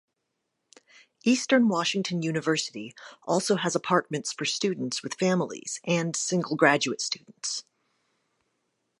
[1.25, 2.95] Eastern Washington University
[3.27, 7.65] also has apartments for students with families and single graduate students.